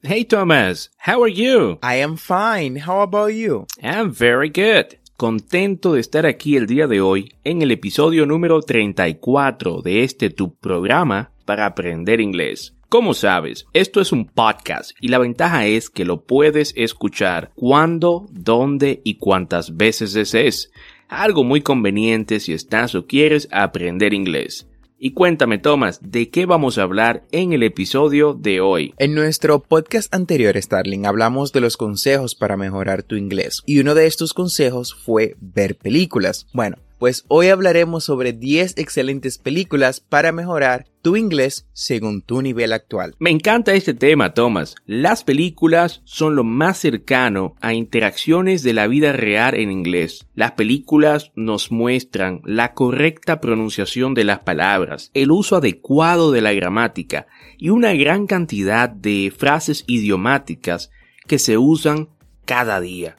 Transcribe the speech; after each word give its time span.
Hey 0.00 0.24
Thomas, 0.24 0.90
how 0.98 1.24
are 1.24 1.28
you? 1.28 1.80
I 1.82 1.96
am 1.96 2.16
fine. 2.16 2.76
How 2.86 3.00
about 3.00 3.32
you? 3.32 3.66
I'm 3.82 4.12
very 4.12 4.48
good. 4.48 4.96
Contento 5.16 5.94
de 5.94 6.00
estar 6.00 6.24
aquí 6.24 6.56
el 6.56 6.68
día 6.68 6.86
de 6.86 7.00
hoy 7.00 7.32
en 7.42 7.62
el 7.62 7.72
episodio 7.72 8.24
número 8.24 8.62
34 8.62 9.82
de 9.82 10.04
este 10.04 10.30
tu 10.30 10.54
programa 10.54 11.32
para 11.44 11.66
aprender 11.66 12.20
inglés. 12.20 12.76
Como 12.88 13.12
sabes, 13.12 13.66
esto 13.72 14.00
es 14.00 14.12
un 14.12 14.26
podcast 14.26 14.92
y 15.00 15.08
la 15.08 15.18
ventaja 15.18 15.66
es 15.66 15.90
que 15.90 16.04
lo 16.04 16.24
puedes 16.26 16.74
escuchar 16.76 17.50
cuando, 17.56 18.28
dónde 18.30 19.00
y 19.02 19.16
cuántas 19.16 19.76
veces 19.76 20.12
desees. 20.12 20.70
Algo 21.08 21.42
muy 21.42 21.60
conveniente 21.60 22.38
si 22.38 22.52
estás 22.52 22.94
o 22.94 23.08
quieres 23.08 23.48
aprender 23.50 24.14
inglés. 24.14 24.67
Y 25.00 25.12
cuéntame, 25.12 25.58
Thomas, 25.58 26.00
¿de 26.02 26.28
qué 26.28 26.44
vamos 26.44 26.76
a 26.76 26.82
hablar 26.82 27.22
en 27.30 27.52
el 27.52 27.62
episodio 27.62 28.34
de 28.34 28.60
hoy? 28.60 28.94
En 28.98 29.14
nuestro 29.14 29.62
podcast 29.62 30.12
anterior, 30.12 30.60
Starling, 30.60 31.06
hablamos 31.06 31.52
de 31.52 31.60
los 31.60 31.76
consejos 31.76 32.34
para 32.34 32.56
mejorar 32.56 33.04
tu 33.04 33.14
inglés. 33.14 33.62
Y 33.64 33.78
uno 33.78 33.94
de 33.94 34.06
estos 34.06 34.34
consejos 34.34 34.96
fue 34.96 35.36
ver 35.40 35.76
películas. 35.76 36.48
Bueno, 36.52 36.78
pues 36.98 37.24
hoy 37.28 37.48
hablaremos 37.48 38.04
sobre 38.04 38.32
10 38.32 38.76
excelentes 38.78 39.38
películas 39.38 40.00
para 40.00 40.32
mejorar 40.32 40.86
tu 41.02 41.16
inglés 41.16 41.68
según 41.72 42.22
tu 42.22 42.42
nivel 42.42 42.72
actual. 42.72 43.14
Me 43.18 43.30
encanta 43.30 43.74
este 43.74 43.94
tema, 43.94 44.34
Thomas. 44.34 44.74
Las 44.84 45.24
películas 45.24 46.02
son 46.04 46.34
lo 46.36 46.44
más 46.44 46.78
cercano 46.78 47.54
a 47.60 47.72
interacciones 47.72 48.62
de 48.62 48.72
la 48.72 48.86
vida 48.86 49.12
real 49.12 49.54
en 49.54 49.70
inglés. 49.70 50.26
Las 50.34 50.52
películas 50.52 51.32
nos 51.36 51.70
muestran 51.70 52.40
la 52.44 52.74
correcta 52.74 53.40
pronunciación 53.40 54.14
de 54.14 54.24
las 54.24 54.40
palabras, 54.40 55.10
el 55.14 55.30
uso 55.30 55.56
adecuado 55.56 56.32
de 56.32 56.40
la 56.40 56.52
gramática 56.52 57.26
y 57.56 57.70
una 57.70 57.94
gran 57.94 58.26
cantidad 58.26 58.88
de 58.88 59.32
frases 59.36 59.84
idiomáticas 59.86 60.90
que 61.26 61.38
se 61.38 61.58
usan 61.58 62.08
cada 62.44 62.80
día. 62.80 63.16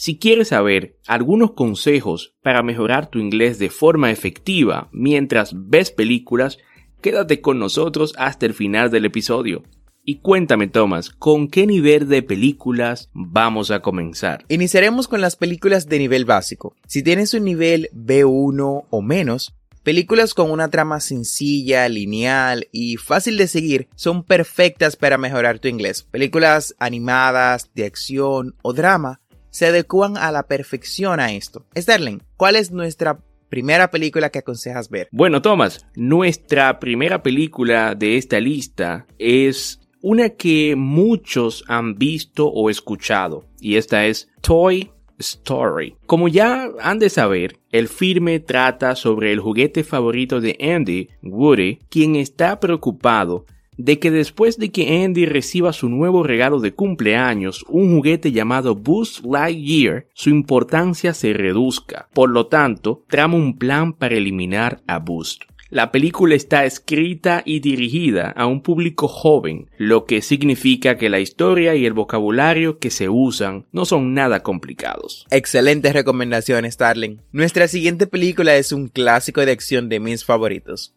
Si 0.00 0.16
quieres 0.16 0.48
saber 0.48 0.96
algunos 1.06 1.52
consejos 1.52 2.34
para 2.42 2.62
mejorar 2.62 3.10
tu 3.10 3.18
inglés 3.18 3.58
de 3.58 3.68
forma 3.68 4.10
efectiva 4.10 4.88
mientras 4.92 5.52
ves 5.54 5.90
películas, 5.90 6.56
quédate 7.02 7.42
con 7.42 7.58
nosotros 7.58 8.14
hasta 8.16 8.46
el 8.46 8.54
final 8.54 8.90
del 8.90 9.04
episodio. 9.04 9.62
Y 10.02 10.20
cuéntame, 10.20 10.68
Thomas, 10.68 11.10
¿con 11.10 11.48
qué 11.48 11.66
nivel 11.66 12.08
de 12.08 12.22
películas 12.22 13.10
vamos 13.12 13.70
a 13.70 13.82
comenzar? 13.82 14.46
Iniciaremos 14.48 15.06
con 15.06 15.20
las 15.20 15.36
películas 15.36 15.86
de 15.86 15.98
nivel 15.98 16.24
básico. 16.24 16.74
Si 16.86 17.02
tienes 17.02 17.34
un 17.34 17.44
nivel 17.44 17.90
B1 17.92 18.86
o 18.88 19.02
menos, 19.02 19.54
películas 19.82 20.32
con 20.32 20.50
una 20.50 20.70
trama 20.70 21.00
sencilla, 21.00 21.86
lineal 21.90 22.68
y 22.72 22.96
fácil 22.96 23.36
de 23.36 23.48
seguir 23.48 23.88
son 23.96 24.24
perfectas 24.24 24.96
para 24.96 25.18
mejorar 25.18 25.58
tu 25.58 25.68
inglés. 25.68 26.04
Películas 26.04 26.74
animadas, 26.78 27.68
de 27.74 27.84
acción 27.84 28.54
o 28.62 28.72
drama 28.72 29.20
se 29.50 29.66
adecuan 29.66 30.16
a 30.16 30.32
la 30.32 30.44
perfección 30.44 31.20
a 31.20 31.32
esto. 31.32 31.66
Sterling, 31.76 32.18
¿cuál 32.36 32.56
es 32.56 32.70
nuestra 32.70 33.20
primera 33.48 33.90
película 33.90 34.30
que 34.30 34.38
aconsejas 34.38 34.88
ver? 34.88 35.08
Bueno, 35.12 35.42
Thomas, 35.42 35.86
nuestra 35.94 36.78
primera 36.78 37.22
película 37.22 37.94
de 37.94 38.16
esta 38.16 38.40
lista 38.40 39.06
es 39.18 39.80
una 40.02 40.30
que 40.30 40.74
muchos 40.76 41.64
han 41.68 41.96
visto 41.96 42.48
o 42.48 42.70
escuchado, 42.70 43.44
y 43.60 43.76
esta 43.76 44.06
es 44.06 44.28
Toy 44.40 44.90
Story. 45.18 45.96
Como 46.06 46.28
ya 46.28 46.70
han 46.80 46.98
de 46.98 47.10
saber, 47.10 47.58
el 47.70 47.88
filme 47.88 48.40
trata 48.40 48.96
sobre 48.96 49.32
el 49.32 49.40
juguete 49.40 49.84
favorito 49.84 50.40
de 50.40 50.56
Andy, 50.60 51.08
Woody, 51.22 51.80
quien 51.90 52.16
está 52.16 52.58
preocupado 52.58 53.44
de 53.84 53.98
que 53.98 54.10
después 54.10 54.58
de 54.58 54.70
que 54.70 55.04
Andy 55.04 55.24
reciba 55.24 55.72
su 55.72 55.88
nuevo 55.88 56.22
regalo 56.22 56.60
de 56.60 56.72
cumpleaños, 56.72 57.64
un 57.68 57.96
juguete 57.96 58.30
llamado 58.30 58.74
Buzz 58.74 59.22
Lightyear, 59.24 60.06
su 60.12 60.28
importancia 60.28 61.14
se 61.14 61.32
reduzca. 61.32 62.08
Por 62.12 62.30
lo 62.30 62.46
tanto, 62.46 63.04
trama 63.08 63.36
un 63.36 63.56
plan 63.56 63.94
para 63.94 64.16
eliminar 64.16 64.82
a 64.86 64.98
Buzz. 64.98 65.38
La 65.70 65.92
película 65.92 66.34
está 66.34 66.64
escrita 66.64 67.42
y 67.46 67.60
dirigida 67.60 68.30
a 68.30 68.46
un 68.46 68.60
público 68.60 69.06
joven, 69.06 69.70
lo 69.78 70.04
que 70.04 70.20
significa 70.20 70.96
que 70.96 71.08
la 71.08 71.20
historia 71.20 71.76
y 71.76 71.86
el 71.86 71.92
vocabulario 71.92 72.78
que 72.78 72.90
se 72.90 73.08
usan 73.08 73.66
no 73.70 73.84
son 73.84 74.12
nada 74.12 74.42
complicados. 74.42 75.26
Excelentes 75.30 75.92
recomendaciones, 75.92 76.74
Starling. 76.74 77.22
Nuestra 77.30 77.68
siguiente 77.68 78.08
película 78.08 78.56
es 78.56 78.72
un 78.72 78.88
clásico 78.88 79.46
de 79.46 79.52
acción 79.52 79.88
de 79.88 80.00
mis 80.00 80.24
favoritos. 80.24 80.92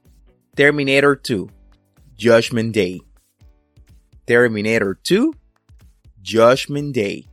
Terminator 0.55 1.21
2 1.21 1.62
Judgment 2.17 2.75
Day. 2.75 3.01
Terminator 4.25 4.97
2, 5.03 5.31
Judgment 6.23 6.95
Day. 6.95 7.27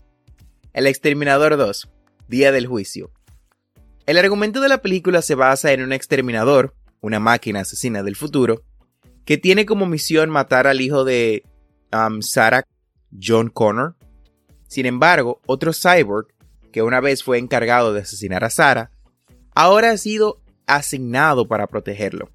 El 0.72 0.86
Exterminador 0.86 1.56
2, 1.56 1.88
Día 2.28 2.50
del 2.50 2.66
Juicio. 2.66 3.10
El 4.06 4.18
argumento 4.18 4.60
de 4.60 4.68
la 4.68 4.82
película 4.82 5.22
se 5.22 5.34
basa 5.34 5.72
en 5.72 5.82
un 5.82 5.92
exterminador, 5.92 6.74
una 7.00 7.20
máquina 7.20 7.60
asesina 7.60 8.02
del 8.02 8.16
futuro, 8.16 8.64
que 9.24 9.38
tiene 9.38 9.66
como 9.66 9.86
misión 9.86 10.30
matar 10.30 10.66
al 10.66 10.80
hijo 10.80 11.04
de 11.04 11.44
um, 11.92 12.22
Sarah 12.22 12.64
John 13.22 13.50
Connor. 13.50 13.97
Sin 14.66 14.86
embargo, 14.86 15.41
otro 15.47 15.72
cyborg, 15.72 16.28
que 16.72 16.82
una 16.82 17.00
vez 17.00 17.22
fue 17.22 17.38
encargado 17.38 17.92
de 17.92 18.00
asesinar 18.00 18.44
a 18.44 18.50
Sarah, 18.50 18.91
ahora 19.54 19.91
ha 19.91 19.97
sido 19.97 20.41
asignado 20.66 21.47
para 21.47 21.66
protegerlo. 21.66 22.30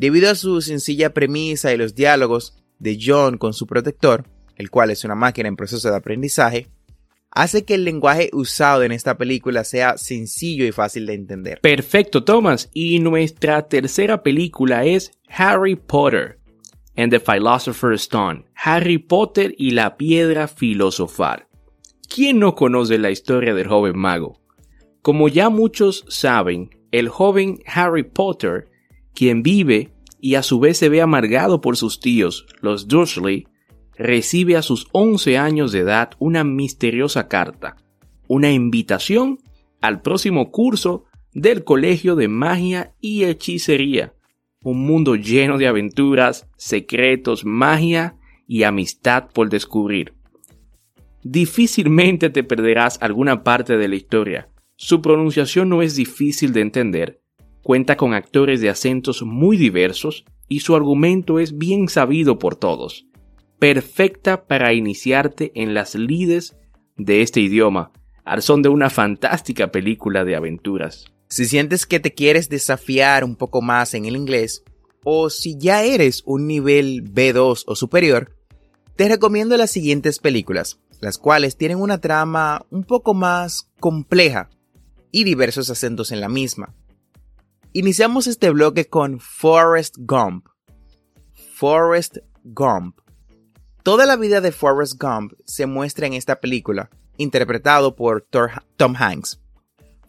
Debido 0.00 0.30
a 0.30 0.34
su 0.34 0.62
sencilla 0.62 1.12
premisa 1.12 1.74
y 1.74 1.76
los 1.76 1.94
diálogos 1.94 2.56
de 2.78 2.98
John 2.98 3.36
con 3.36 3.52
su 3.52 3.66
protector, 3.66 4.24
el 4.56 4.70
cual 4.70 4.88
es 4.88 5.04
una 5.04 5.14
máquina 5.14 5.46
en 5.46 5.56
proceso 5.56 5.90
de 5.90 5.96
aprendizaje, 5.98 6.68
hace 7.30 7.66
que 7.66 7.74
el 7.74 7.84
lenguaje 7.84 8.30
usado 8.32 8.82
en 8.82 8.92
esta 8.92 9.18
película 9.18 9.62
sea 9.62 9.98
sencillo 9.98 10.64
y 10.64 10.72
fácil 10.72 11.04
de 11.04 11.12
entender. 11.12 11.60
Perfecto, 11.60 12.24
Thomas. 12.24 12.70
Y 12.72 12.98
nuestra 13.00 13.68
tercera 13.68 14.22
película 14.22 14.86
es 14.86 15.10
Harry 15.28 15.76
Potter 15.76 16.38
and 16.96 17.12
the 17.12 17.20
Philosopher's 17.20 18.00
Stone. 18.00 18.46
Harry 18.54 18.96
Potter 18.96 19.54
y 19.58 19.72
la 19.72 19.98
piedra 19.98 20.48
filosofal. 20.48 21.46
¿Quién 22.08 22.38
no 22.38 22.54
conoce 22.54 22.96
la 22.96 23.10
historia 23.10 23.52
del 23.52 23.68
joven 23.68 23.98
mago? 23.98 24.40
Como 25.02 25.28
ya 25.28 25.50
muchos 25.50 26.06
saben, 26.08 26.70
el 26.90 27.10
joven 27.10 27.58
Harry 27.66 28.04
Potter 28.04 28.69
quien 29.20 29.42
vive 29.42 29.92
y 30.18 30.36
a 30.36 30.42
su 30.42 30.60
vez 30.60 30.78
se 30.78 30.88
ve 30.88 31.02
amargado 31.02 31.60
por 31.60 31.76
sus 31.76 32.00
tíos, 32.00 32.46
los 32.62 32.88
Dursley, 32.88 33.46
recibe 33.98 34.56
a 34.56 34.62
sus 34.62 34.86
11 34.92 35.36
años 35.36 35.72
de 35.72 35.80
edad 35.80 36.12
una 36.18 36.42
misteriosa 36.42 37.28
carta, 37.28 37.76
una 38.28 38.50
invitación 38.50 39.38
al 39.82 40.00
próximo 40.00 40.50
curso 40.50 41.04
del 41.34 41.64
Colegio 41.64 42.16
de 42.16 42.28
Magia 42.28 42.94
y 42.98 43.24
Hechicería. 43.24 44.14
un 44.64 44.86
mundo 44.86 45.16
lleno 45.16 45.58
de 45.58 45.66
aventuras, 45.66 46.48
secretos, 46.56 47.44
magia 47.44 48.16
y 48.46 48.62
amistad 48.62 49.28
por 49.34 49.50
descubrir. 49.50 50.14
Difícilmente 51.24 52.30
te 52.30 52.42
perderás 52.42 52.96
alguna 53.02 53.44
parte 53.44 53.76
de 53.76 53.86
la 53.86 53.96
historia. 53.96 54.48
Su 54.76 55.02
pronunciación 55.02 55.68
no 55.68 55.82
es 55.82 55.94
difícil 55.94 56.54
de 56.54 56.62
entender, 56.62 57.19
cuenta 57.62 57.96
con 57.96 58.14
actores 58.14 58.60
de 58.60 58.70
acentos 58.70 59.22
muy 59.22 59.56
diversos 59.56 60.24
y 60.48 60.60
su 60.60 60.74
argumento 60.74 61.38
es 61.38 61.56
bien 61.56 61.88
sabido 61.88 62.38
por 62.38 62.56
todos. 62.56 63.06
Perfecta 63.58 64.46
para 64.46 64.72
iniciarte 64.72 65.52
en 65.54 65.74
las 65.74 65.94
lides 65.94 66.56
de 66.96 67.22
este 67.22 67.40
idioma, 67.40 67.92
al 68.24 68.42
son 68.42 68.62
de 68.62 68.68
una 68.68 68.90
fantástica 68.90 69.70
película 69.70 70.24
de 70.24 70.36
aventuras. 70.36 71.06
Si 71.28 71.44
sientes 71.44 71.86
que 71.86 72.00
te 72.00 72.12
quieres 72.12 72.48
desafiar 72.48 73.24
un 73.24 73.36
poco 73.36 73.62
más 73.62 73.94
en 73.94 74.04
el 74.04 74.16
inglés, 74.16 74.64
o 75.04 75.30
si 75.30 75.56
ya 75.58 75.84
eres 75.84 76.22
un 76.26 76.46
nivel 76.46 77.04
B2 77.04 77.64
o 77.66 77.76
superior, 77.76 78.36
te 78.96 79.08
recomiendo 79.08 79.56
las 79.56 79.70
siguientes 79.70 80.18
películas, 80.18 80.80
las 81.00 81.18
cuales 81.18 81.56
tienen 81.56 81.80
una 81.80 82.00
trama 82.00 82.66
un 82.70 82.84
poco 82.84 83.14
más 83.14 83.70
compleja 83.78 84.50
y 85.10 85.24
diversos 85.24 85.70
acentos 85.70 86.12
en 86.12 86.20
la 86.20 86.28
misma. 86.28 86.74
Iniciamos 87.72 88.26
este 88.26 88.50
bloque 88.50 88.88
con 88.88 89.20
Forrest 89.20 89.94
Gump. 90.00 90.48
Forrest 91.54 92.16
Gump. 92.42 92.98
Toda 93.84 94.06
la 94.06 94.16
vida 94.16 94.40
de 94.40 94.50
Forrest 94.50 95.00
Gump 95.00 95.34
se 95.44 95.66
muestra 95.66 96.08
en 96.08 96.14
esta 96.14 96.40
película, 96.40 96.90
interpretado 97.16 97.94
por 97.94 98.26
Tom 98.76 98.96
Hanks. 98.98 99.40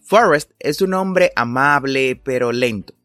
Forrest 0.01 0.49
es 0.57 0.81
un 0.81 0.95
hombre 0.95 1.33
amable 1.35 2.19
pero 2.23 2.51
lento. 2.51 2.95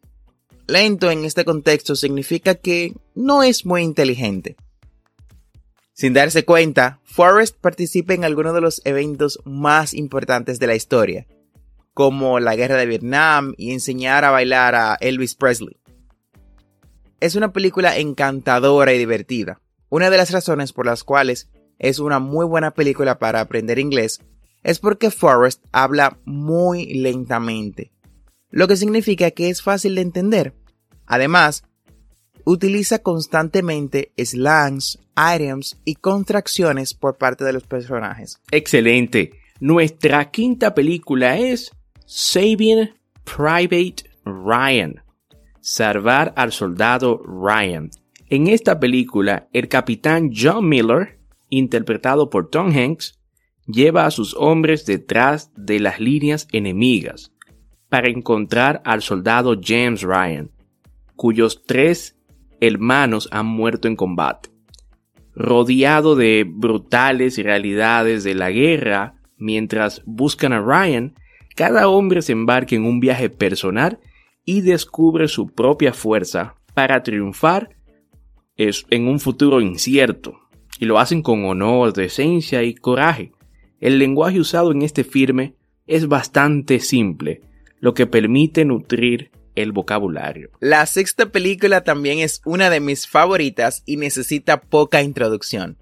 Lento 0.65 1.11
en 1.11 1.23
este 1.23 1.45
contexto 1.45 1.95
significa 1.95 2.55
que 2.55 2.95
no 3.13 3.43
es 3.43 3.63
muy 3.63 3.83
inteligente. 3.83 4.55
Sin 5.93 6.13
darse 6.13 6.45
cuenta, 6.45 6.99
Forrest 7.03 7.55
participa 7.61 8.15
en 8.15 8.23
algunos 8.23 8.55
de 8.55 8.61
los 8.61 8.81
eventos 8.85 9.39
más 9.45 9.93
importantes 9.93 10.57
de 10.57 10.65
la 10.65 10.73
historia, 10.73 11.27
como 11.97 12.39
la 12.39 12.55
guerra 12.55 12.75
de 12.75 12.85
Vietnam 12.85 13.55
y 13.57 13.71
enseñar 13.71 14.23
a 14.23 14.29
bailar 14.29 14.75
a 14.75 14.97
Elvis 15.01 15.33
Presley. 15.33 15.77
Es 17.19 17.33
una 17.33 17.51
película 17.51 17.97
encantadora 17.97 18.93
y 18.93 18.99
divertida. 18.99 19.61
Una 19.89 20.11
de 20.11 20.17
las 20.17 20.29
razones 20.29 20.73
por 20.73 20.85
las 20.85 21.03
cuales 21.03 21.49
es 21.79 21.97
una 21.97 22.19
muy 22.19 22.45
buena 22.45 22.69
película 22.69 23.17
para 23.17 23.41
aprender 23.41 23.79
inglés 23.79 24.19
es 24.61 24.77
porque 24.77 25.09
Forrest 25.09 25.65
habla 25.71 26.19
muy 26.23 26.85
lentamente, 26.85 27.91
lo 28.51 28.67
que 28.67 28.77
significa 28.77 29.31
que 29.31 29.49
es 29.49 29.63
fácil 29.63 29.95
de 29.95 30.01
entender. 30.01 30.53
Además, 31.07 31.63
utiliza 32.45 32.99
constantemente 32.99 34.11
slangs, 34.23 34.99
items 35.17 35.79
y 35.83 35.95
contracciones 35.95 36.93
por 36.93 37.17
parte 37.17 37.43
de 37.43 37.53
los 37.53 37.63
personajes. 37.63 38.39
Excelente. 38.51 39.31
Nuestra 39.59 40.29
quinta 40.29 40.75
película 40.75 41.39
es 41.39 41.71
Saving 42.09 42.89
Private 43.25 44.09
Ryan. 44.23 45.03
Salvar 45.59 46.33
al 46.37 46.53
soldado 46.53 47.21
Ryan. 47.21 47.89
En 48.29 48.47
esta 48.47 48.79
película, 48.79 49.49
el 49.51 49.67
capitán 49.67 50.31
John 50.33 50.69
Miller, 50.69 51.19
interpretado 51.49 52.29
por 52.29 52.49
Tom 52.49 52.71
Hanks, 52.73 53.19
lleva 53.65 54.05
a 54.05 54.11
sus 54.11 54.33
hombres 54.35 54.85
detrás 54.85 55.51
de 55.57 55.81
las 55.81 55.99
líneas 55.99 56.47
enemigas 56.53 57.33
para 57.89 58.07
encontrar 58.07 58.81
al 58.85 59.01
soldado 59.01 59.59
James 59.61 60.01
Ryan, 60.01 60.49
cuyos 61.17 61.63
tres 61.65 62.15
hermanos 62.61 63.27
han 63.33 63.47
muerto 63.47 63.89
en 63.89 63.97
combate. 63.97 64.49
Rodeado 65.35 66.15
de 66.15 66.45
brutales 66.47 67.37
realidades 67.37 68.23
de 68.23 68.33
la 68.33 68.49
guerra, 68.49 69.15
mientras 69.35 70.01
buscan 70.05 70.53
a 70.53 70.61
Ryan, 70.61 71.13
cada 71.57 71.87
hombre 71.87 72.21
se 72.21 72.33
embarca 72.33 72.75
en 72.75 72.85
un 72.85 72.99
viaje 72.99 73.31
personal 73.31 73.99
y 74.45 74.61
descubre 74.61 75.27
su 75.27 75.47
propia 75.47 75.91
fuerza 75.91 76.55
para 76.75 77.01
triunfar 77.01 77.75
en 78.55 79.07
un 79.07 79.19
futuro 79.19 79.59
incierto. 79.59 80.39
Y 80.79 80.85
lo 80.85 80.99
hacen 80.99 81.23
con 81.23 81.45
honor, 81.45 81.93
decencia 81.93 82.61
y 82.61 82.75
coraje. 82.75 83.31
El 83.79 83.97
lenguaje 83.97 84.39
usado 84.39 84.71
en 84.71 84.83
este 84.83 85.03
firme 85.03 85.55
es 85.87 86.07
bastante 86.07 86.79
simple, 86.79 87.41
lo 87.79 87.95
que 87.95 88.05
permite 88.05 88.63
nutrir 88.63 89.31
el 89.55 89.71
vocabulario. 89.71 90.51
La 90.59 90.85
sexta 90.85 91.31
película 91.31 91.83
también 91.83 92.19
es 92.19 92.39
una 92.45 92.69
de 92.69 92.81
mis 92.81 93.07
favoritas 93.07 93.81
y 93.87 93.97
necesita 93.97 94.61
poca 94.61 95.01
introducción. 95.01 95.79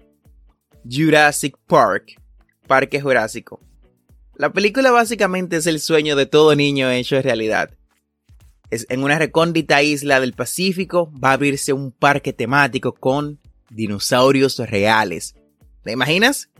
Jurassic 0.90 1.54
Park, 1.66 2.18
Parque 2.66 2.98
Jurásico. 2.98 3.60
La 4.38 4.52
película 4.52 4.90
básicamente 4.90 5.56
es 5.56 5.66
el 5.66 5.80
sueño 5.80 6.14
de 6.14 6.26
todo 6.26 6.54
niño 6.54 6.90
hecho 6.90 7.20
realidad. 7.22 7.70
Es 8.68 8.86
en 8.90 9.02
una 9.02 9.18
recóndita 9.18 9.82
isla 9.82 10.20
del 10.20 10.34
Pacífico 10.34 11.10
va 11.12 11.30
a 11.30 11.32
abrirse 11.34 11.72
un 11.72 11.90
parque 11.90 12.34
temático 12.34 12.92
con 12.92 13.40
dinosaurios 13.70 14.58
reales. 14.58 15.36
¿Te 15.82 15.92
imaginas? 15.92 16.50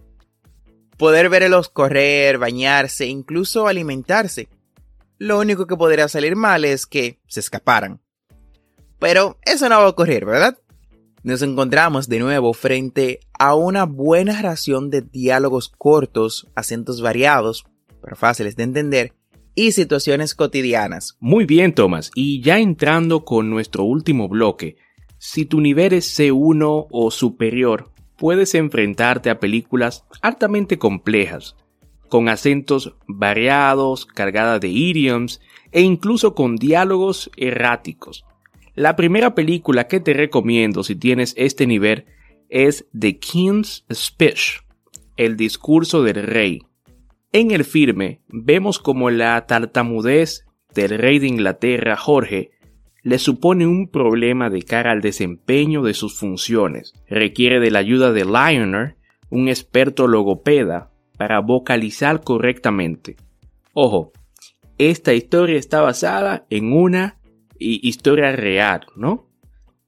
Poder 0.97 1.29
verlos 1.29 1.69
correr, 1.69 2.39
bañarse, 2.39 3.05
incluso 3.05 3.69
alimentarse. 3.69 4.49
Lo 5.19 5.39
único 5.39 5.67
que 5.67 5.77
podría 5.77 6.09
salir 6.09 6.35
mal 6.35 6.65
es 6.65 6.87
que 6.87 7.19
se 7.27 7.41
escaparan. 7.41 8.01
Pero 8.99 9.39
eso 9.43 9.69
no 9.69 9.77
va 9.77 9.85
a 9.85 9.89
ocurrir, 9.89 10.25
¿verdad? 10.25 10.57
Nos 11.27 11.43
encontramos 11.43 12.09
de 12.09 12.21
nuevo 12.21 12.53
frente 12.53 13.19
a 13.37 13.57
una 13.57 13.85
buena 13.85 14.41
ración 14.43 14.91
de 14.91 15.01
diálogos 15.01 15.73
cortos, 15.77 16.47
acentos 16.55 17.03
variados, 17.03 17.67
pero 18.01 18.15
fáciles 18.15 18.55
de 18.55 18.63
entender, 18.63 19.13
y 19.57 19.73
situaciones 19.73 20.37
cotidianas. 20.37 21.17
Muy 21.19 21.45
bien, 21.45 21.75
Thomas. 21.75 22.13
Y 22.15 22.43
ya 22.43 22.61
entrando 22.61 23.25
con 23.25 23.51
nuestro 23.51 23.83
último 23.83 24.29
bloque, 24.29 24.77
si 25.19 25.45
tu 25.47 25.61
nivel 25.61 25.95
es 25.95 26.17
C1 26.17 26.87
o 26.89 27.11
superior, 27.11 27.91
puedes 28.17 28.55
enfrentarte 28.55 29.29
a 29.29 29.41
películas 29.41 30.05
altamente 30.23 30.79
complejas, 30.79 31.57
con 32.09 32.29
acentos 32.29 32.95
variados, 33.09 34.07
cargadas 34.07 34.61
de 34.61 34.69
idioms 34.69 35.41
e 35.73 35.81
incluso 35.81 36.37
con 36.37 36.55
diálogos 36.55 37.33
erráticos. 37.37 38.25
La 38.77 38.95
primera 38.95 39.35
película 39.35 39.89
que 39.89 40.01
te 40.01 40.13
recomiendo 40.13 40.85
si 40.85 40.97
tienes 40.97 41.33
este 41.39 41.67
nivel 41.67 42.05
es 42.51 42.87
The 42.97 43.19
King's 43.19 43.87
Speech, 43.91 44.61
el 45.17 45.39
discurso 45.39 46.03
del 46.03 46.23
rey. 46.23 46.61
En 47.33 47.53
el 47.53 47.65
firme 47.65 48.21
vemos 48.29 48.79
como 48.79 49.09
la 49.09 49.47
tartamudez 49.47 50.45
del 50.75 50.99
rey 50.99 51.19
de 51.19 51.27
Inglaterra, 51.27 51.97
Jorge, 51.97 52.51
le 53.03 53.19
supone 53.19 53.67
un 53.67 53.89
problema 53.89 54.51
de 54.51 54.63
cara 54.63 54.93
al 54.93 55.01
desempeño 55.01 55.83
de 55.83 55.95
sus 55.95 56.19
funciones. 56.19 56.93
Requiere 57.09 57.61
de 57.61 57.71
la 57.71 57.79
ayuda 57.79 58.13
de 58.13 58.27
Lioner, 58.27 58.97
un 59.31 59.49
experto 59.49 60.07
logopeda, 60.07 60.91
para 61.17 61.41
vocalizar 61.41 62.23
correctamente. 62.23 63.17
Ojo, 63.73 64.13
esta 64.77 65.15
historia 65.15 65.57
está 65.57 65.81
basada 65.81 66.47
en 66.51 66.75
una 66.75 67.17
historia 67.59 68.33
real, 68.33 68.87
¿no? 68.97 69.31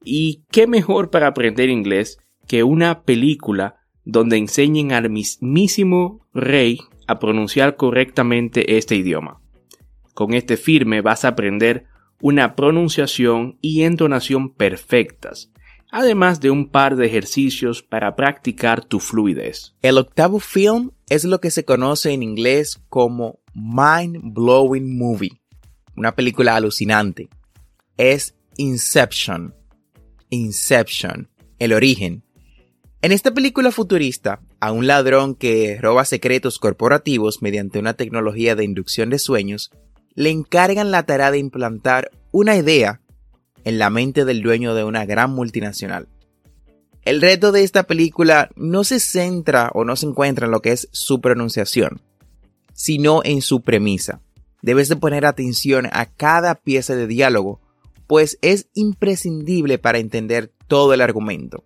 Y 0.05 0.45
qué 0.51 0.67
mejor 0.67 1.11
para 1.11 1.29
aprender 1.29 1.71
inglés 1.71 2.19
que 2.47 2.63
una 2.63 3.03
película 3.03 3.77
donde 4.05 4.39
enseñen 4.39 4.93
al 4.93 5.11
mismísimo 5.11 6.27
rey 6.33 6.79
a 7.07 7.19
pronunciar 7.19 7.77
correctamente 7.77 8.79
este 8.79 8.97
idioma. 8.97 9.41
Con 10.15 10.35
este 10.35 10.57
firme 10.57 11.01
vas 11.01 11.25
a 11.25 11.29
aprender 11.29 11.87
una 12.21 12.57
pronunciación 12.57 13.59
y 13.61 13.83
entonación 13.83 14.53
perfectas, 14.55 15.53
además 15.91 16.41
de 16.41 16.51
un 16.51 16.71
par 16.71 16.97
de 16.97 17.07
ejercicios 17.07 17.83
para 17.83 18.17
practicar 18.17 18.85
tu 18.85 19.01
fluidez. 19.01 19.75
El 19.83 19.99
octavo 19.99 20.41
film 20.41 20.91
es 21.09 21.25
lo 21.25 21.41
que 21.41 21.51
se 21.51 21.65
conoce 21.65 22.13
en 22.13 22.23
inglés 22.23 22.83
como 22.89 23.41
Mind 23.55 24.21
Blowing 24.23 24.97
Movie, 24.99 25.41
una 25.97 26.15
película 26.15 26.57
alucinante. 26.57 27.29
Es 27.99 28.37
Inception. 28.57 29.57
Inception, 30.31 31.28
el 31.59 31.73
origen. 31.73 32.23
En 33.02 33.11
esta 33.11 33.35
película 33.35 33.73
futurista, 33.73 34.40
a 34.61 34.71
un 34.71 34.87
ladrón 34.87 35.35
que 35.35 35.78
roba 35.81 36.05
secretos 36.05 36.61
corporativos 36.61 37.43
mediante 37.43 37.81
una 37.81 37.95
tecnología 37.95 38.55
de 38.55 38.62
inducción 38.62 39.11
de 39.11 39.19
sueños 39.19 39.73
le 40.14 40.31
encargan 40.31 40.93
la 40.93 41.02
tarea 41.07 41.33
de 41.33 41.38
implantar 41.38 42.12
una 42.31 42.57
idea 42.57 43.00
en 43.64 43.78
la 43.78 43.90
mente 43.90 44.25
del 44.25 44.43
dueño 44.43 44.76
de 44.76 44.85
una 44.85 45.05
gran 45.05 45.33
multinacional. 45.33 46.07
El 47.02 47.21
reto 47.21 47.50
de 47.50 47.64
esta 47.64 47.83
película 47.83 48.49
no 48.55 48.85
se 48.85 49.00
centra 49.00 49.73
o 49.75 49.85
no 49.85 49.97
se 49.97 50.07
encuentra 50.07 50.47
en 50.47 50.52
lo 50.52 50.62
que 50.62 50.71
es 50.71 50.88
su 50.93 51.21
pronunciación, 51.21 52.00
sino 52.75 53.23
en 53.25 53.43
su 53.43 53.62
premisa. 53.62 54.21
Debes 54.62 54.88
de 54.88 54.95
poner 54.95 55.26
atención 55.26 55.88
a 55.90 56.07
cada 56.07 56.55
pieza 56.55 56.95
de 56.95 57.09
diálogo 57.09 57.61
pues 58.09 58.41
es 58.43 58.69
imprescindible 58.75 59.79
para 59.79 59.99
entender 59.99 60.50
todo 60.67 60.95
el 60.95 61.00
argumento. 61.00 61.62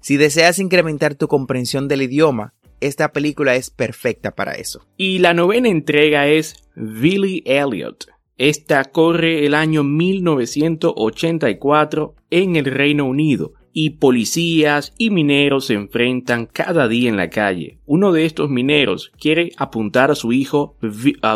Si 0.00 0.16
deseas 0.16 0.60
incrementar 0.60 1.16
tu 1.16 1.26
comprensión 1.26 1.88
del 1.88 2.02
idioma, 2.02 2.54
esta 2.80 3.10
película 3.10 3.56
es 3.56 3.70
perfecta 3.70 4.36
para 4.36 4.52
eso. 4.52 4.86
Y 4.96 5.18
la 5.18 5.34
novena 5.34 5.68
entrega 5.68 6.28
es 6.28 6.54
Billy 6.76 7.42
Elliot. 7.44 8.06
Esta 8.38 8.84
corre 8.84 9.46
el 9.46 9.54
año 9.54 9.82
1984 9.82 12.14
en 12.30 12.54
el 12.54 12.66
Reino 12.66 13.06
Unido 13.06 13.54
y 13.72 13.90
policías 13.90 14.92
y 14.98 15.10
mineros 15.10 15.66
se 15.66 15.74
enfrentan 15.74 16.46
cada 16.46 16.86
día 16.86 17.08
en 17.08 17.16
la 17.16 17.30
calle. 17.30 17.80
Uno 17.86 18.12
de 18.12 18.26
estos 18.26 18.50
mineros 18.50 19.10
quiere 19.18 19.52
apuntar 19.56 20.10
a 20.10 20.14
su 20.14 20.32
hijo 20.32 20.76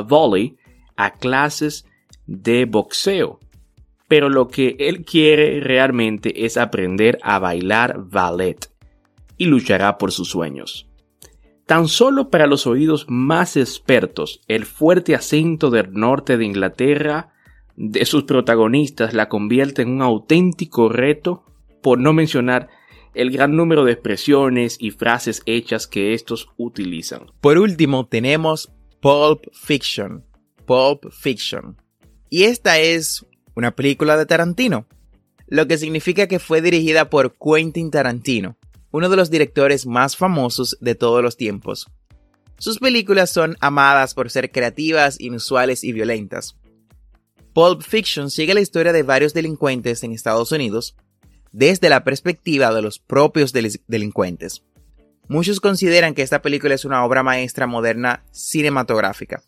Volley 0.06 0.56
a 0.96 1.14
clases 1.14 1.86
de 2.26 2.66
boxeo, 2.66 3.40
pero 4.10 4.28
lo 4.28 4.48
que 4.48 4.74
él 4.80 5.04
quiere 5.04 5.60
realmente 5.60 6.44
es 6.44 6.56
aprender 6.56 7.20
a 7.22 7.38
bailar 7.38 8.08
ballet 8.08 8.72
y 9.36 9.44
luchará 9.44 9.98
por 9.98 10.10
sus 10.10 10.28
sueños. 10.28 10.88
Tan 11.64 11.86
solo 11.86 12.28
para 12.28 12.48
los 12.48 12.66
oídos 12.66 13.06
más 13.08 13.56
expertos, 13.56 14.40
el 14.48 14.66
fuerte 14.66 15.14
acento 15.14 15.70
del 15.70 15.92
norte 15.92 16.36
de 16.36 16.44
Inglaterra 16.44 17.32
de 17.76 18.04
sus 18.04 18.24
protagonistas 18.24 19.14
la 19.14 19.28
convierte 19.28 19.82
en 19.82 19.90
un 19.90 20.02
auténtico 20.02 20.88
reto, 20.88 21.44
por 21.80 22.00
no 22.00 22.12
mencionar 22.12 22.68
el 23.14 23.30
gran 23.30 23.54
número 23.54 23.84
de 23.84 23.92
expresiones 23.92 24.76
y 24.80 24.90
frases 24.90 25.40
hechas 25.46 25.86
que 25.86 26.14
estos 26.14 26.48
utilizan. 26.56 27.30
Por 27.40 27.58
último, 27.58 28.08
tenemos 28.08 28.72
Pulp 28.98 29.44
Fiction. 29.52 30.24
Pulp 30.66 31.12
Fiction. 31.12 31.76
Y 32.28 32.42
esta 32.44 32.80
es 32.80 33.24
una 33.60 33.76
película 33.76 34.16
de 34.16 34.24
Tarantino, 34.24 34.86
lo 35.46 35.68
que 35.68 35.76
significa 35.76 36.26
que 36.26 36.38
fue 36.38 36.62
dirigida 36.62 37.10
por 37.10 37.36
Quentin 37.36 37.90
Tarantino, 37.90 38.56
uno 38.90 39.10
de 39.10 39.16
los 39.16 39.30
directores 39.30 39.86
más 39.86 40.16
famosos 40.16 40.78
de 40.80 40.94
todos 40.94 41.22
los 41.22 41.36
tiempos. 41.36 41.86
Sus 42.56 42.78
películas 42.78 43.28
son 43.30 43.58
amadas 43.60 44.14
por 44.14 44.30
ser 44.30 44.50
creativas, 44.50 45.20
inusuales 45.20 45.84
y 45.84 45.92
violentas. 45.92 46.56
Pulp 47.52 47.82
Fiction 47.82 48.30
sigue 48.30 48.54
la 48.54 48.62
historia 48.62 48.94
de 48.94 49.02
varios 49.02 49.34
delincuentes 49.34 50.02
en 50.04 50.12
Estados 50.12 50.52
Unidos 50.52 50.96
desde 51.52 51.90
la 51.90 52.02
perspectiva 52.02 52.72
de 52.72 52.80
los 52.80 52.98
propios 52.98 53.52
delincuentes. 53.52 54.62
Muchos 55.28 55.60
consideran 55.60 56.14
que 56.14 56.22
esta 56.22 56.40
película 56.40 56.74
es 56.74 56.86
una 56.86 57.04
obra 57.04 57.22
maestra 57.22 57.66
moderna 57.66 58.24
cinematográfica. 58.30 59.42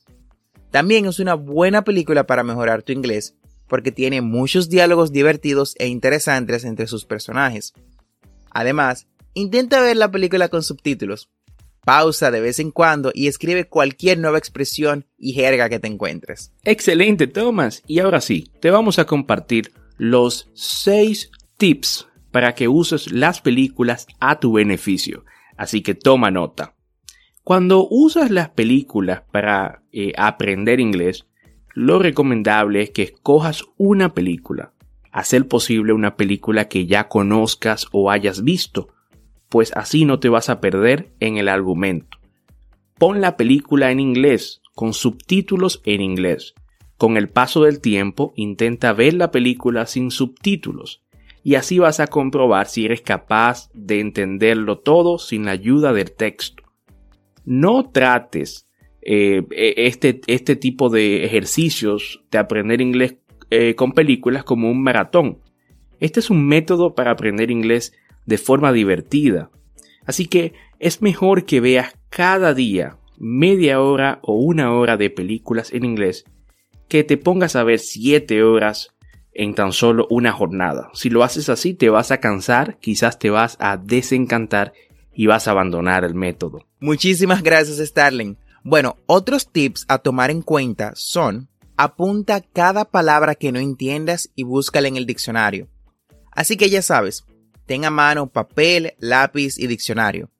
También 0.70 1.06
es 1.06 1.18
una 1.18 1.32
buena 1.34 1.82
película 1.82 2.26
para 2.26 2.44
mejorar 2.44 2.82
tu 2.82 2.92
inglés 2.92 3.36
porque 3.68 3.92
tiene 3.92 4.20
muchos 4.20 4.68
diálogos 4.68 5.12
divertidos 5.12 5.74
e 5.78 5.88
interesantes 5.88 6.64
entre 6.64 6.86
sus 6.86 7.04
personajes. 7.04 7.72
Además, 8.50 9.06
Intenta 9.34 9.80
ver 9.80 9.96
la 9.96 10.10
película 10.10 10.48
con 10.48 10.62
subtítulos. 10.62 11.30
Pausa 11.84 12.30
de 12.30 12.40
vez 12.40 12.58
en 12.58 12.70
cuando 12.70 13.10
y 13.14 13.26
escribe 13.26 13.66
cualquier 13.66 14.18
nueva 14.18 14.38
expresión 14.38 15.06
y 15.18 15.32
jerga 15.32 15.68
que 15.68 15.80
te 15.80 15.88
encuentres. 15.88 16.52
Excelente, 16.64 17.26
Thomas. 17.26 17.82
Y 17.86 17.98
ahora 17.98 18.20
sí, 18.20 18.50
te 18.60 18.70
vamos 18.70 18.98
a 18.98 19.06
compartir 19.06 19.72
los 19.96 20.50
6 20.54 21.30
tips 21.56 22.06
para 22.30 22.54
que 22.54 22.68
uses 22.68 23.10
las 23.10 23.40
películas 23.40 24.06
a 24.20 24.38
tu 24.38 24.52
beneficio. 24.52 25.24
Así 25.56 25.82
que 25.82 25.94
toma 25.94 26.30
nota. 26.30 26.74
Cuando 27.42 27.88
usas 27.90 28.30
las 28.30 28.50
películas 28.50 29.22
para 29.32 29.82
eh, 29.92 30.12
aprender 30.16 30.78
inglés, 30.78 31.26
lo 31.74 31.98
recomendable 31.98 32.82
es 32.82 32.90
que 32.90 33.02
escojas 33.02 33.64
una 33.76 34.14
película. 34.14 34.72
Hacer 35.10 35.46
posible 35.46 35.92
una 35.92 36.16
película 36.16 36.68
que 36.68 36.86
ya 36.86 37.08
conozcas 37.08 37.86
o 37.92 38.10
hayas 38.10 38.42
visto 38.42 38.88
pues 39.52 39.70
así 39.76 40.06
no 40.06 40.18
te 40.18 40.30
vas 40.30 40.48
a 40.48 40.62
perder 40.62 41.12
en 41.20 41.36
el 41.36 41.46
argumento. 41.46 42.16
Pon 42.96 43.20
la 43.20 43.36
película 43.36 43.90
en 43.90 44.00
inglés, 44.00 44.62
con 44.74 44.94
subtítulos 44.94 45.82
en 45.84 46.00
inglés. 46.00 46.54
Con 46.96 47.18
el 47.18 47.28
paso 47.28 47.64
del 47.64 47.82
tiempo, 47.82 48.32
intenta 48.34 48.94
ver 48.94 49.12
la 49.12 49.30
película 49.30 49.84
sin 49.84 50.10
subtítulos, 50.10 51.02
y 51.44 51.56
así 51.56 51.78
vas 51.78 52.00
a 52.00 52.06
comprobar 52.06 52.66
si 52.66 52.86
eres 52.86 53.02
capaz 53.02 53.68
de 53.74 54.00
entenderlo 54.00 54.78
todo 54.78 55.18
sin 55.18 55.44
la 55.44 55.50
ayuda 55.50 55.92
del 55.92 56.12
texto. 56.12 56.62
No 57.44 57.90
trates 57.90 58.66
eh, 59.02 59.42
e, 59.50 59.86
este, 59.86 60.20
este, 60.26 60.56
tipo 60.56 60.88
de 60.88 61.24
ejercicios 61.24 62.22
de 62.30 62.38
aprender 62.38 62.80
inglés 62.80 63.16
eh, 63.50 63.74
con 63.74 63.92
películas 63.92 64.44
como 64.44 64.70
un 64.70 64.82
maratón. 64.82 65.38
Este 66.00 66.20
es 66.20 66.30
un 66.30 66.46
método 66.46 66.94
para 66.94 67.10
aprender 67.10 67.50
inglés 67.50 67.92
de 68.26 68.38
forma 68.38 68.72
divertida. 68.72 69.50
Así 70.06 70.26
que 70.26 70.52
es 70.78 71.02
mejor 71.02 71.44
que 71.44 71.60
veas 71.60 71.96
cada 72.08 72.54
día 72.54 72.98
media 73.18 73.80
hora 73.80 74.18
o 74.22 74.34
una 74.34 74.72
hora 74.72 74.96
de 74.96 75.10
películas 75.10 75.72
en 75.72 75.84
inglés 75.84 76.24
que 76.88 77.04
te 77.04 77.16
pongas 77.16 77.56
a 77.56 77.62
ver 77.62 77.78
siete 77.78 78.42
horas 78.42 78.94
en 79.32 79.54
tan 79.54 79.72
solo 79.72 80.06
una 80.10 80.32
jornada. 80.32 80.90
Si 80.92 81.08
lo 81.08 81.22
haces 81.22 81.48
así 81.48 81.72
te 81.74 81.88
vas 81.88 82.10
a 82.10 82.18
cansar, 82.18 82.78
quizás 82.80 83.18
te 83.18 83.30
vas 83.30 83.56
a 83.60 83.76
desencantar 83.76 84.72
y 85.14 85.26
vas 85.26 85.48
a 85.48 85.52
abandonar 85.52 86.04
el 86.04 86.14
método. 86.14 86.66
Muchísimas 86.80 87.42
gracias 87.42 87.78
Starling. 87.78 88.36
Bueno, 88.64 88.96
otros 89.06 89.50
tips 89.50 89.84
a 89.88 89.98
tomar 89.98 90.30
en 90.30 90.42
cuenta 90.42 90.92
son 90.94 91.48
apunta 91.76 92.40
cada 92.40 92.84
palabra 92.84 93.34
que 93.34 93.50
no 93.50 93.58
entiendas 93.58 94.30
y 94.36 94.44
búscala 94.44 94.86
en 94.86 94.96
el 94.96 95.06
diccionario. 95.06 95.68
Así 96.30 96.56
que 96.56 96.70
ya 96.70 96.80
sabes, 96.80 97.24
ten 97.66 97.84
a 97.84 97.90
mano 97.90 98.28
papel, 98.28 98.94
lápiz 98.98 99.58
y 99.58 99.66
diccionario. 99.66 100.30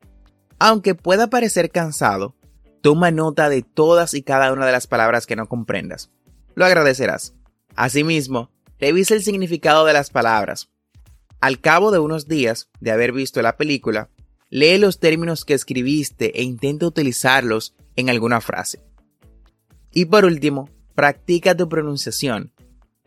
Aunque 0.61 0.95
pueda 0.95 1.29
parecer 1.29 1.71
cansado, 1.71 2.37
toma 2.81 3.11
nota 3.11 3.49
de 3.49 3.63
todas 3.63 4.15
y 4.15 4.23
cada 4.23 4.53
una 4.53 4.67
de 4.67 4.73
las 4.73 4.87
palabras 4.87 5.27
que 5.27 5.35
no 5.35 5.49
comprendas. 5.49 6.11
Lo 6.55 6.65
agradecerás. 6.65 7.35
Asimismo, 7.75 8.51
revisa 8.79 9.15
el 9.15 9.23
significado 9.23 9.85
de 9.85 9.95
las 9.95 10.11
palabras. 10.11 10.71
Al 11.41 11.61
cabo 11.61 11.91
de 11.91 11.99
unos 11.99 12.29
días 12.29 12.69
de 12.81 12.93
haber 12.93 13.11
visto 13.11 13.43
la 13.43 13.57
película, 13.57 14.11
lee 14.49 14.79
los 14.79 15.01
términos 15.01 15.45
que 15.45 15.55
escribiste 15.55 16.39
e 16.39 16.45
intenta 16.45 16.87
utilizarlos 16.87 17.75
en 17.97 18.11
alguna 18.11 18.41
frase. 18.41 18.81
Y 19.93 20.07
por 20.07 20.25
último, 20.25 20.71
practica 20.95 21.57
tu 21.57 21.69
pronunciación. 21.69 22.53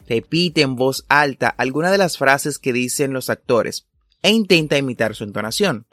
Repite 0.07 0.61
en 0.61 0.75
voz 0.75 1.05
alta 1.09 1.49
alguna 1.49 1.91
de 1.91 1.97
las 1.97 2.17
frases 2.17 2.59
que 2.59 2.73
dicen 2.73 3.13
los 3.13 3.29
actores 3.29 3.87
e 4.21 4.31
intenta 4.31 4.77
imitar 4.77 5.15
su 5.15 5.23
entonación. 5.23 5.87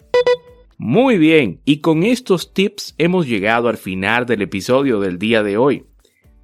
Muy 0.78 1.16
bien, 1.16 1.60
y 1.64 1.78
con 1.78 2.02
estos 2.02 2.52
tips 2.52 2.94
hemos 2.98 3.26
llegado 3.26 3.68
al 3.68 3.76
final 3.76 4.26
del 4.26 4.42
episodio 4.42 5.00
del 5.00 5.18
día 5.18 5.42
de 5.42 5.56
hoy. 5.56 5.86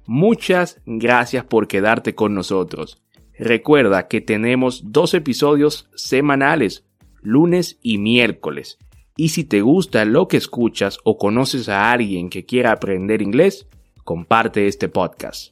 Muchas 0.05 0.81
gracias 0.85 1.43
por 1.45 1.67
quedarte 1.67 2.15
con 2.15 2.33
nosotros. 2.33 3.03
Recuerda 3.37 4.07
que 4.07 4.21
tenemos 4.21 4.91
dos 4.91 5.13
episodios 5.13 5.89
semanales, 5.95 6.85
lunes 7.21 7.79
y 7.81 7.97
miércoles. 7.97 8.77
Y 9.19 9.27
si 9.27 9.43
te 9.43 9.59
gusta 9.59 10.05
lo 10.05 10.29
que 10.29 10.37
escuchas 10.37 10.97
o 11.03 11.17
conoces 11.17 11.67
a 11.67 11.91
alguien 11.91 12.29
que 12.29 12.45
quiera 12.45 12.71
aprender 12.71 13.21
inglés, 13.21 13.67
comparte 14.05 14.65
este 14.65 14.87
podcast. 14.87 15.51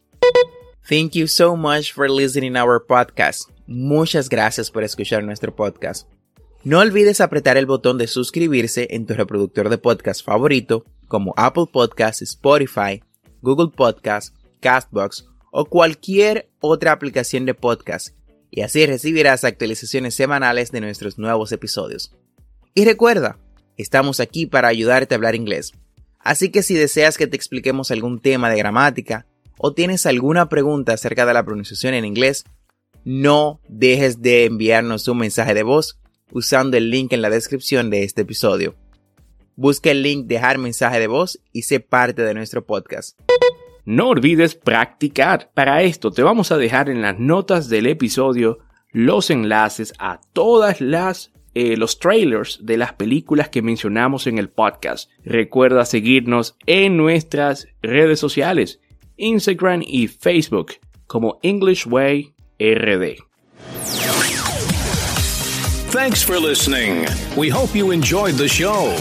Thank 0.88 1.16
you 1.16 1.28
so 1.28 1.58
much 1.58 1.92
for 1.92 2.10
listening 2.10 2.56
our 2.56 2.86
podcast. 2.88 3.50
Muchas 3.68 4.30
gracias 4.30 4.72
por 4.72 4.86
escuchar 4.86 5.22
nuestro 5.26 5.54
podcast. 5.54 6.08
No 6.64 6.80
olvides 6.80 7.20
apretar 7.20 7.58
el 7.58 7.66
botón 7.66 7.98
de 7.98 8.08
suscribirse 8.08 8.88
en 8.92 9.06
tu 9.06 9.16
reproductor 9.16 9.68
de 9.68 9.78
podcast 9.78 10.26
favorito 10.26 10.86
como 11.10 11.34
Apple 11.36 11.66
Podcasts, 11.70 12.22
Spotify, 12.22 13.04
Google 13.42 13.74
Podcasts, 13.76 14.34
Castbox 14.62 15.28
o 15.52 15.66
cualquier 15.66 16.50
otra 16.62 16.94
aplicación 16.94 17.44
de 17.44 17.54
podcast 17.54 18.16
y 18.50 18.62
así 18.62 18.86
recibirás 18.86 19.44
actualizaciones 19.44 20.16
semanales 20.16 20.72
de 20.72 20.80
nuestros 20.80 21.18
nuevos 21.18 21.52
episodios. 21.52 22.16
Y 22.74 22.86
recuerda, 22.86 23.38
estamos 23.78 24.20
aquí 24.20 24.46
para 24.46 24.68
ayudarte 24.68 25.14
a 25.14 25.18
hablar 25.18 25.36
inglés. 25.36 25.74
Así 26.20 26.50
que 26.50 26.64
si 26.64 26.74
deseas 26.74 27.18
que 27.18 27.28
te 27.28 27.38
expliquemos 27.38 27.92
algún 27.92 28.20
tema 28.20 28.50
de 28.50 28.58
gramática 28.58 29.26
o 29.58 29.74
tienes 29.74 30.06
alguna 30.06 30.50
pregunta 30.50 30.94
acerca 30.94 31.26
de 31.26 31.34
la 31.34 31.46
pronunciación 31.46 31.94
en 31.94 32.06
inglés, 32.06 32.44
no 33.06 33.62
dejes 33.70 34.22
de 34.22 34.46
enviarnos 34.46 35.08
un 35.08 35.20
mensaje 35.20 35.54
de 35.54 35.64
voz 35.64 36.00
usando 36.32 36.76
el 36.76 36.90
link 36.90 37.14
en 37.14 37.22
la 37.22 37.30
descripción 37.30 37.90
de 37.90 38.04
este 38.04 38.24
episodio. 38.24 38.76
Busca 39.56 39.90
el 39.90 40.04
link 40.04 40.28
dejar 40.28 40.58
mensaje 40.58 41.00
de 41.00 41.08
voz 41.08 41.40
y 41.54 41.62
sé 41.62 41.80
parte 41.80 42.22
de 42.24 42.34
nuestro 42.34 42.66
podcast. 42.66 43.18
No 43.86 44.10
olvides 44.10 44.54
practicar. 44.54 45.50
Para 45.54 45.82
esto 45.82 46.12
te 46.12 46.22
vamos 46.22 46.52
a 46.52 46.58
dejar 46.58 46.90
en 46.90 47.02
las 47.02 47.18
notas 47.18 47.70
del 47.70 47.88
episodio 47.88 48.60
los 48.92 49.30
enlaces 49.30 49.94
a 49.98 50.20
todas 50.34 50.82
las 50.82 51.32
eh, 51.54 51.78
los 51.78 52.00
trailers 52.00 52.60
de 52.62 52.78
las 52.78 52.94
películas 52.94 53.50
que 53.50 53.62
mencionamos 53.62 54.28
en 54.28 54.38
el 54.38 54.50
podcast. 54.50 55.10
Recuerda 55.24 55.86
seguirnos 55.86 56.56
en 56.66 56.98
nuestras 56.98 57.68
redes 57.82 58.20
sociales, 58.20 58.80
Instagram 59.18 59.82
y 59.86 60.08
Facebook 60.08 60.74
como 61.08 61.40
English 61.42 61.88
Way 61.88 62.34
RD. 62.60 63.24
Thanks 65.92 66.22
for 66.22 66.38
listening. 66.40 67.06
We 67.36 67.50
hope 67.50 67.74
you 67.74 67.92
enjoyed 67.92 68.36
the 68.36 68.48
show. 68.48 68.94